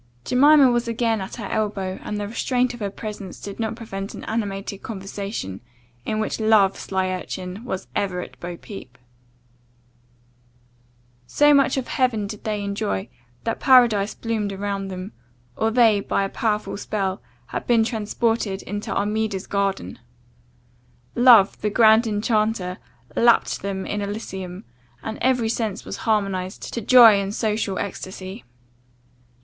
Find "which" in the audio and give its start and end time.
6.19-6.39